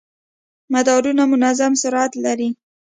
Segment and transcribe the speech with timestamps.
[0.73, 2.49] مدارونه منظم سرعت لري.